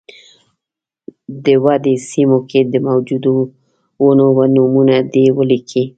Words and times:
د 1.45 1.45
ودې 1.63 1.95
سیمو 2.09 2.39
کې 2.49 2.59
د 2.71 2.75
موجودو 2.87 3.35
ونو 4.03 4.27
نومونه 4.55 4.95
دې 5.13 5.25
ولیکي. 5.37 5.83